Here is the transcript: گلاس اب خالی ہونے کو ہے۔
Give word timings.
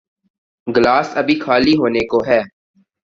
گلاس 0.67 1.07
اب 1.17 1.29
خالی 1.41 1.73
ہونے 1.73 2.03
کو 2.07 2.19
ہے۔ 2.27 2.41